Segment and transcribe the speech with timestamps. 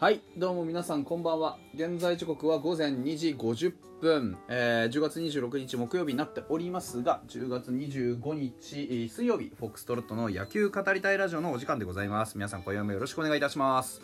[0.00, 1.58] はいどうも皆さんこんばんは。
[1.74, 12.36] 現在時刻は午前2時50分、えー10月26日木曜日になっておりますが10月25日水曜日フォックストロットの野球語りたいラジオのお時間でございます。
[12.36, 14.00] 皆さん今夜もよろしくお願いいたします。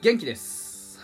[0.00, 0.98] 元気です。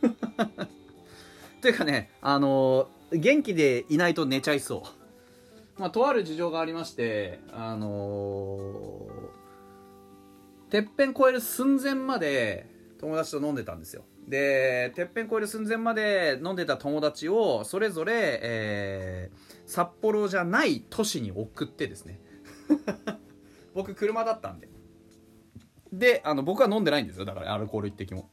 [1.62, 4.82] というかねあのー元気でいないと寝ちゃいそ
[5.78, 5.80] う。
[5.80, 12.73] まあとある事情がありましてあのーてっぺん越える寸前まで
[13.04, 14.04] 友達と飲んでたんですよ。
[14.26, 22.20] でてっぺん越える寸前まで飲んでた友達をそれぞれ、えー札幌じゃない都市に送ってですね。
[23.74, 24.68] 僕車だったんで。
[25.92, 27.24] であの僕は飲んでないんですよ。
[27.24, 28.30] だからアルコール一滴も。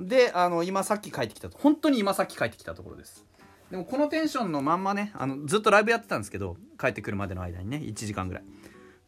[0.00, 1.58] であの今さっき帰ってきたと。
[1.58, 3.24] 本当に今さっき帰ってきたところです。
[3.70, 8.44] でもこのテンションのまんまねあのずっとライブやってたんですけど帰ってくるまでの間にね1時間ぐらい。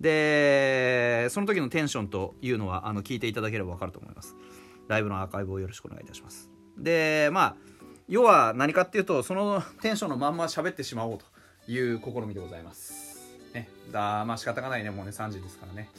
[0.01, 4.37] でその時のテンションというのはあの聞いていただければ分かると思います。
[4.89, 6.51] ライブのアーカイブをよろしくお願いいたします。
[6.77, 7.57] でまあ
[8.09, 13.37] 要は何かっていうとそのテンションのまんま喋ってしまおうという試みでございます。
[13.55, 13.69] ね。
[13.93, 14.91] だまあ仕方がないね。
[14.91, 15.91] もうね3時ですからね。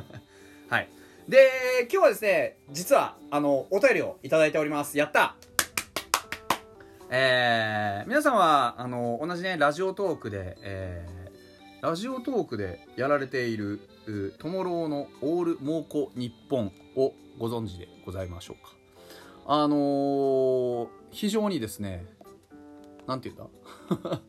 [0.68, 0.88] はい。
[1.28, 1.48] で
[1.82, 4.98] 今日はですね実はあのお便りをいただいております。
[4.98, 5.36] やった。
[7.14, 11.22] えー、皆さんはあの同じねラジオトークで、えー
[11.82, 13.80] ラジオトークでやられている
[14.38, 18.72] トモローのオール猛虎日本をご存知でございましょうか。
[19.46, 22.06] あのー非常にですね
[23.06, 24.20] なんて言うんだ？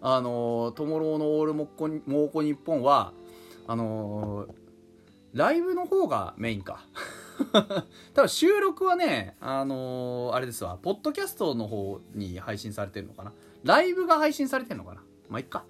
[0.02, 3.12] あのートモローのオール猛虎猛虎日本は
[3.66, 4.52] あのー
[5.32, 6.84] ライブの方がメインか。
[8.14, 13.32] 多分収録はねあのーあれですわポッドキャストの方に配信されてるのかな？
[13.64, 15.02] ライブが配信されてるのかな？
[15.28, 15.64] まあいっか。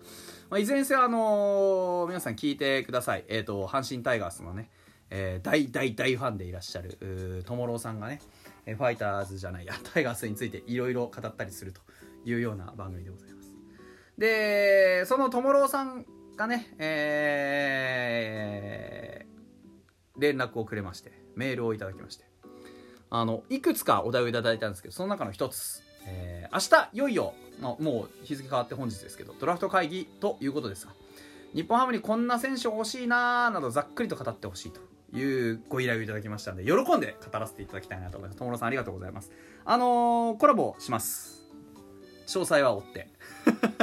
[0.51, 3.25] まあ、いずれにせよ、あのー皆さん聞いてください。
[3.29, 4.69] えっ、と、阪神タイガースのね、
[5.09, 8.21] えー大大大ファンでいらっしゃる、うートモローさんがね、
[8.67, 11.81] えファイターズじゃないや、 タイガースについていろいろ語ったりすると
[12.25, 13.55] いうような番組でございます。
[14.19, 16.05] で、そのトモローさん
[16.37, 19.31] がね、えー
[20.19, 22.25] 連絡をくれまして、メールをいただきまして、
[23.09, 30.93] あの、いくつかお題をいただいたんですけど、その中の一つ、えー明日いよいよ、まあ、もう日付変わって本日ですけどドラフト会議ということですが
[31.55, 34.81] 日本ハムにこんな選手欲しいなーなどざっくりと語ってほしいと
[35.17, 38.39] いうご依頼をいただきましたので喜んで語らせていただきたいなと思います。
[38.39, 39.33] 友野さんありがとうございます。
[39.65, 41.43] あのーコラボします。
[42.27, 43.09] 詳細は追って。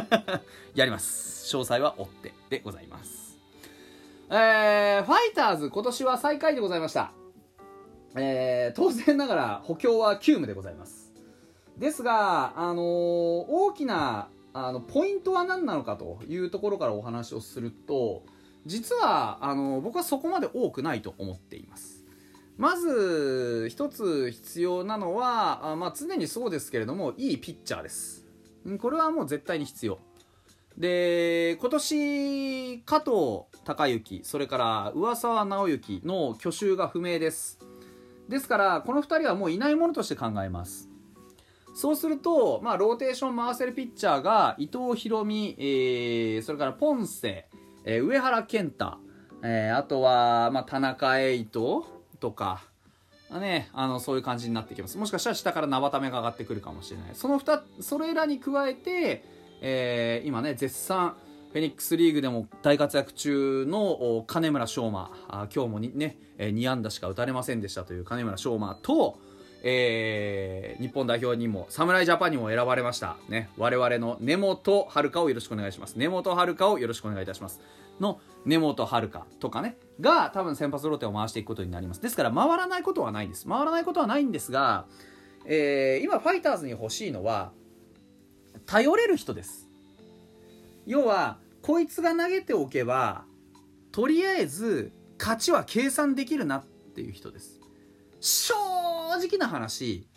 [0.75, 1.53] やります。
[1.53, 3.37] 詳細は追ってでございます。
[4.29, 7.11] えー、ファイターズ今年は最下位でございました。
[8.15, 11.06] えー、当然ながら補強は急務でございます。
[11.77, 18.23] ですが、あのー大きなあのポイントは何なのかというところからお話をすると
[18.65, 22.03] 実はあの僕はそこまで多くないと思っています。
[22.57, 28.25] まず一つ必要なのはあ、まあ、常にそうですけれどもいいピッチャーです。
[28.81, 29.99] これはもう絶対に必要。
[30.75, 33.11] で今年加藤
[33.63, 37.59] 隆之それから上沢直之の去就が不明です。
[38.27, 40.89] ですからこの2人はもういないものとして考えます。
[41.77, 44.79] そうすると、まあ、ローテーション回せるピッチャーが伊藤
[45.11, 47.45] 大海、えーそれからポンセ、
[47.85, 48.97] えー上原健太、
[49.43, 51.83] えーあとは、まあ、田中瑛斗
[52.19, 52.63] とか、
[53.29, 54.97] ね、あのそういう感じになってきます。
[54.97, 57.09] もしかしたら下から生ためが上がってくるかもしれない。
[57.13, 59.23] その2それらに加えて、
[59.61, 61.15] えー今ね絶賛
[61.51, 65.11] フェニックスリーグでも大活躍中の金村翔馬。
[65.53, 69.19] 今日もね、2安打しか打たれませんでしたという金村翔馬と、
[69.63, 75.97] えー日本代表にも侍ジャパンにも選ばれました、ね、我々の根本遥をよろしくお願いします。
[75.97, 77.59] 根本遥をよろしくお願いいたします。
[77.99, 79.77] の根本遥とかね。
[79.99, 82.01] が多分先発ローテを回していくことになります。
[82.01, 83.47] ですから回らないことはないんです。
[83.47, 84.85] 回らないことはないんですが、
[85.45, 87.51] えー今ファイターズに欲しいのは
[88.65, 89.67] 頼れる人です。
[90.85, 93.25] 要はこいつが投げておけば
[93.91, 96.63] とりあえず勝ちは計算できるなっ
[96.95, 97.59] ていう人です。
[99.15, 100.07] 直な話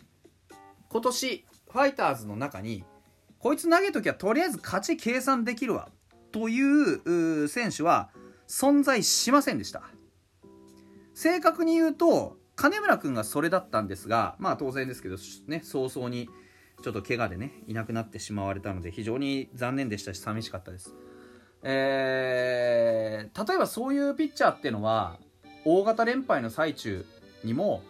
[0.89, 2.83] 今年ファイターズの中に
[3.39, 5.89] こいつ投げときはとりあえず勝ち計算できるわ
[6.31, 8.09] という選手は
[8.47, 9.83] 存在しませんでした。
[11.13, 15.17] 正確に言うと金村君がそれだったんですがまあ当然ですけど
[15.47, 16.29] ね早々に
[16.83, 20.93] ちょっと怪我でねいなくなってしまわれたので非常に残念でしたし寂しかったです。
[21.63, 25.17] えー例えばそういうピッチャーっていうのは
[25.63, 27.05] 大型連敗の最中
[27.43, 27.83] にも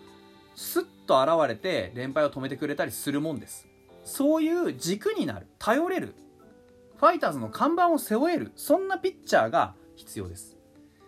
[0.56, 3.68] スッと現れて連敗を止めてくれたりするもんです。
[4.03, 6.15] そういう軸になる頼れる
[6.98, 10.57] ファイターズの看板を背負えるそんなピッチャーが必要です。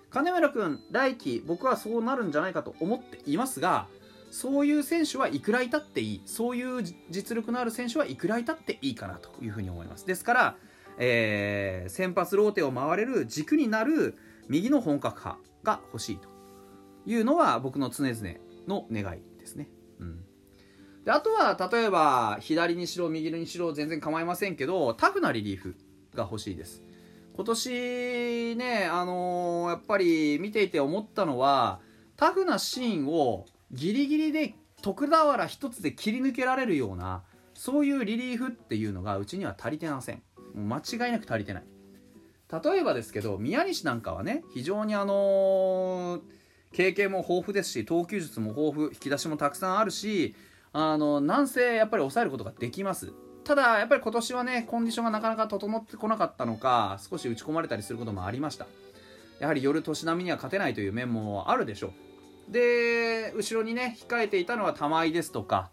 [0.09, 3.87] 金村君来季僕はそうなるんじゃないかと思っていますが
[4.29, 10.05] そういう選手はいくらいたっていいそういう実力のある選手はいくらいたっていいかなというふうに思います。
[10.05, 10.55] ですから、
[10.97, 14.15] えー、先発ローテを回れる軸になる
[14.49, 16.29] 右の本格派が欲しいと
[17.05, 18.17] いうのは僕の常々
[18.67, 19.32] の願い。
[19.43, 19.67] ですね。
[19.99, 20.25] うん。
[21.05, 25.75] であとは例えば左にしろ右にしろ全然構いませんけどタフなリリーフ
[26.15, 26.81] が欲しいです。
[27.35, 31.79] 今年ねあのー、やっぱり見ていて思ったのは
[32.15, 37.23] タフなシーンをギリギリで徳俵一つで切り抜けられるような
[37.53, 40.21] そういうリリーフっていうのがうちには足りてません。
[40.55, 41.63] 間違いなく足りてない。
[42.63, 46.21] 例えばですけど宮西なんかはね非常にあのー、
[46.73, 50.35] 経験も豊富ですし投球術も豊富引き出しもたくさんあるし
[50.73, 53.13] あのなんせやっぱり抑えることができます。
[53.43, 58.65] ただやっぱり今年はねコンディションがなかなか整ってこなかったのか少し打ち込まれたりすることもありました。
[59.39, 62.51] やはり夜年並みには勝てないという面もあるでしょう。
[62.51, 65.71] で後ろにね控えていたのは玉井ですとか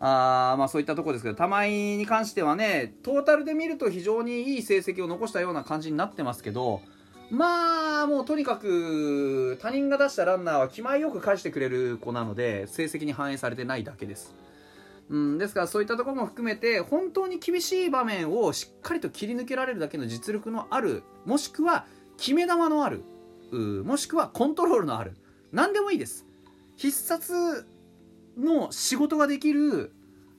[0.00, 6.82] あまあそういったところですけど玉井に関してはねトータルで見ると非常にいい成績を残したような感じになってますけど
[7.30, 14.34] まあもうとにかく他人が出したランナーは気前よく返してくれる子なので成績に反映されてないだけです。
[15.10, 21.86] うん、ですからそういったところも含めて本当に厳しい場面をしっかりと切り抜けられるだけの実力のあるもしくは
[22.16, 23.02] 決め球のある
[23.84, 25.14] もしくはコントロールのある
[25.52, 26.26] 何でもいいです。
[26.76, 27.66] 必殺
[28.36, 29.92] の仕事ができる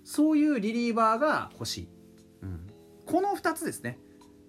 [0.03, 1.87] そういうリリーバーが欲しい、
[2.43, 2.67] うん、
[3.05, 3.99] この2つですね。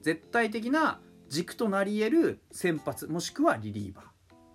[0.02, 4.04] 絶対的な軸となり得る先発もしくはリリーバー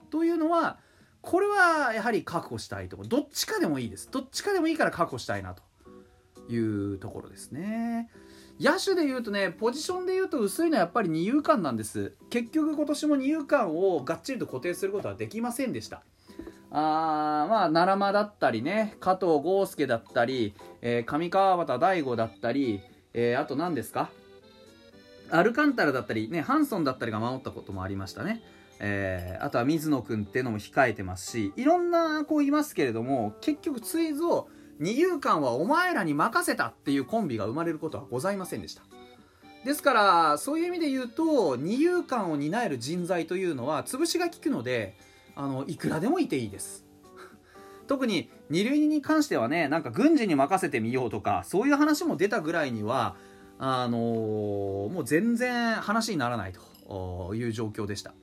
[0.10, 0.80] というのは
[1.22, 4.10] これはやはり確保したいところどっちかでもいいです。
[4.12, 5.62] どっちかでもいいから確保したいなと
[6.52, 8.10] いうところですね。
[8.60, 12.14] 野手でいうとねポジションでいうと薄いのはやっぱり二遊間なんです。
[12.30, 16.04] 結局今年も二遊間をがっちりと固定することはできませんでした。
[16.72, 22.82] あまあ奈良間だったりね加藤豪介だったり、えー、上川端大悟だったり、
[23.14, 24.10] えー、あと何ですか？
[25.32, 28.42] アルカンタラだったり、ね、ハンソンだったりが守ったこともありましたね。
[28.80, 34.50] えー、あとは水野君っていうのも控えてますし、いろんな子いますけれども、結局ツイズを
[34.80, 38.82] 二遊間はお前らに任せたっていうコンビが生まれることはございませんでした。
[39.64, 44.98] ですから、そういう意味で言うと、二遊間を担える人材というのは潰しが効くので、
[45.36, 46.84] あの、いくらでもいていいです。
[47.86, 53.16] 特に二塁に関してはね、なんか軍事に任せてみようとか、そういう話も出たぐらいには、
[53.64, 56.54] あのー、もう全然話にならない
[56.88, 58.14] という状況でした。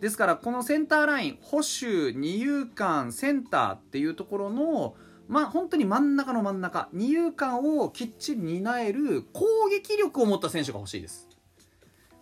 [0.00, 4.94] ですからこのセンターライン保守二遊間センターっていうところの
[5.26, 11.26] まあ本当に真ん中の真ん中二遊間をきっちり担える攻撃力を持った選手が欲しいです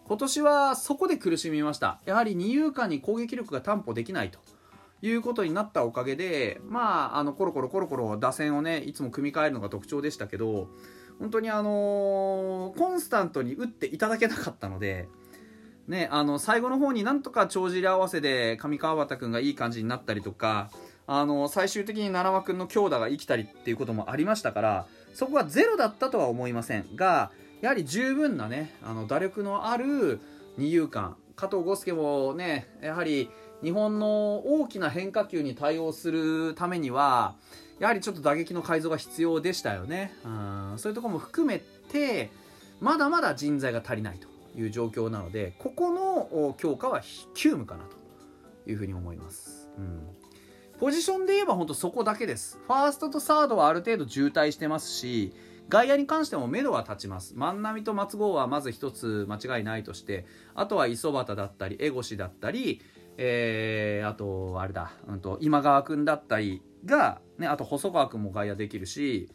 [0.06, 4.39] 今年はそこで苦しみましたやはり二遊間に攻撃力が担保できないと
[5.03, 10.69] いうことになったおかげでまああのコロコロコロコロ打線をねいつも組み替えるのが特徴でしたけど
[11.19, 15.09] 本当にあのー、コンスタントに打っていただけなかったので、
[15.89, 20.71] ね、あの最後の方になんとか帳尻合わせで上川端君がいい感じになったりとか、
[21.06, 27.31] あの最終的に奈良間君の強打が生きたりっていうこともありましたからそこはゼロだったとは思いませんが
[27.61, 30.21] やはり十分なねあの打力のある
[30.56, 33.29] 二遊間加藤豪介もねやはり
[33.63, 37.35] 日本の大きな変化球に対応するためには
[37.79, 40.15] やはりちょっと打撃の改造が必要でしたよね。
[40.25, 42.31] うんそういうとこも含めて、
[42.81, 44.29] まだまだ人材が足りないと
[44.59, 47.03] いう状況なので、ここの強化は
[47.35, 49.69] 急務かなというふうに思います。
[49.79, 50.01] うん
[50.81, 52.59] ポジションで言えば本当そこだけです。
[52.67, 55.33] ファーストとサードはある程度渋滞してますし、
[55.69, 57.35] 外野に関しても目処は立ちます。
[57.37, 62.83] 万波と松郷はまず一つ間違いないとして、あとは磯端だったり、江越だったり、
[63.17, 69.29] えー、あと、あれだ、うんと、今川君だったりが、ね、あと細川君も外野できるし、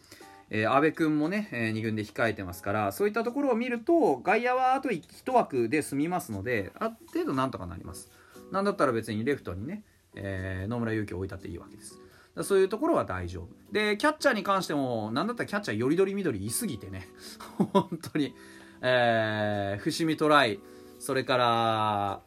[0.50, 8.12] えー、安部君もね、えー、2軍で控えてますから、そういったところを見ると、外野はあと1枠で済みますので、ある程度なんとかなります。
[8.52, 9.84] なんだったら別にレフトにね、
[10.16, 12.00] えー、野村勇輝を置いたっていいわけです。
[12.44, 13.48] そういうところは大丈夫。
[13.74, 17.08] で、キャッチャーに関しても、なんだったらキャッチャーよりどりみどりいすぎてね、
[17.74, 18.34] 本当に、
[18.82, 20.60] えー、伏見トライ、
[21.00, 22.22] それから、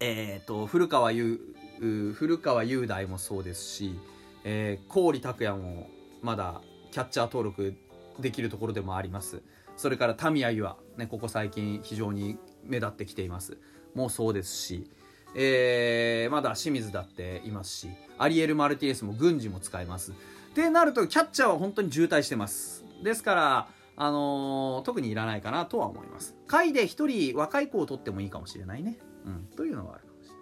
[0.00, 1.40] えっ、ー、と、古川優、
[2.14, 3.98] 古川雄大もそうですし、
[4.44, 5.88] えー、郡拓也も
[6.22, 7.74] まだキャッチャー登録
[8.18, 9.42] できるところでもあります。
[9.76, 13.58] それからタミヤ優愛、ね、ここ最近非常に目立ってきています。
[13.94, 14.90] もうそうですし、
[15.34, 17.88] えー、まだ清水だっていますし
[18.18, 20.12] アリエル・マルティエスも軍事も使えます。
[20.12, 20.14] っ
[20.54, 22.84] てなるとキャッチャーは本当に渋滞してます。
[23.02, 26.34] ですからあのー、特にいらないかなとは思います。
[26.46, 30.34] 下位で1人若い子を取ってもいいかもしれないね、うん、というのはあるかもしれ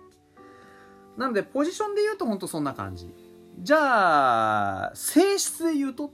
[1.16, 3.12] なのでポジションで言うと本当そんな感じ。
[3.60, 6.10] じゃあ性質で言うとっ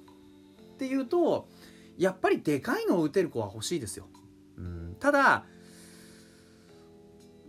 [0.78, 1.46] ていうと
[1.98, 4.08] やっぱりでかいのを打てる子は欲しいですよ、
[4.56, 5.44] うん、ただ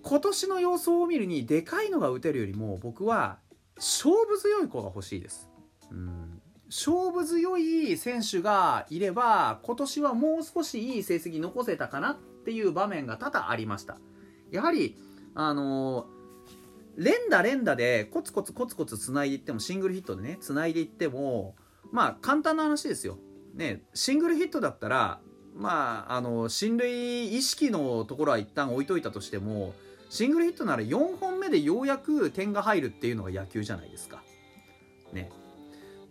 [0.03, 3.39] 今年の様相を見るにでかいのが打てるよりも僕は
[3.77, 5.49] 勝負強い子が欲しいです、
[5.89, 13.97] うん、勝負強い選手がいれば今年はもう少しいい成績残せたかなっていう場面が多々ありました。
[14.51, 14.97] やはり
[15.35, 16.15] あのー
[16.97, 21.57] 連打連打でコツコツコツコツつないでいってもシングルヒットでねつないでいっても
[21.91, 23.19] まあ簡単な話ですよ
[23.55, 25.19] ね、シングルヒットだったら、
[25.55, 29.73] まあ、あの、進塁意識のところは一旦置いといたとしても、
[30.09, 34.23] シングルヒットなら4本目でようやく点が入るっていうのが野球じゃないですか。
[35.13, 35.31] ね。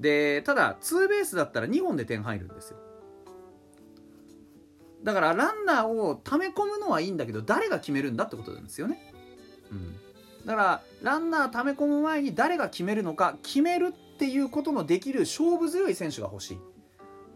[0.01, 2.79] で、ただ、ツーベースだったら2本で点入るんですよ。
[5.03, 9.13] だからランナーを溜め込むのはいいんだけど誰が決めるんだってことなんですよね。
[9.75, 16.59] うん、だからランナー溜め込む前に誰が決めるのか決めるっていうことのできる勝負強い選手が欲しい。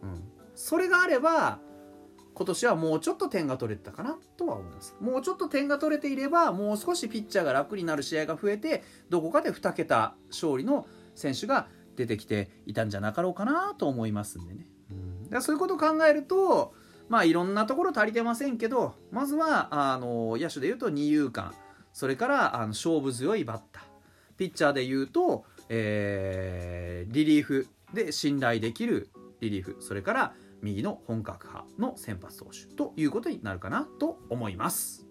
[0.03, 0.23] うん、
[0.55, 1.59] それがあれば
[2.35, 4.95] 今年はもうちょっと点が取れてたかなとは思います。
[5.01, 11.67] もうちょっと点が取れていればもう少しピッチャーが楽になる試合が増えてどこかで2桁勝利の選手が
[11.97, 16.75] 出てきていたんじゃなかろうかなと思いますんでね、うん、だそういうことを考えると
[17.09, 21.53] まあいろんなところ足りてませんけどまずはあの野手でいうと二遊間。
[21.99, 23.83] それからあの勝負強いバッター
[24.37, 29.09] ピッチャーでいうと、えー、リリーフで信頼できる
[29.41, 35.08] リリーフそれから右の本格派の先発投手ということになるかなと思います。